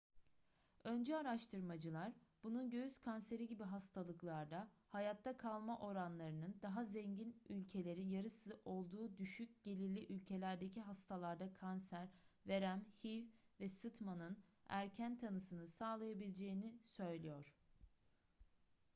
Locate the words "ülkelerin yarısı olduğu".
7.49-9.17